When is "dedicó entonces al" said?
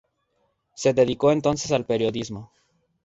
0.95-1.85